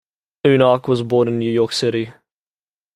Uhnak 0.47 0.87
was 0.87 1.03
born 1.03 1.27
in 1.27 1.37
New 1.37 1.51
York 1.51 1.71
City. 1.73 2.11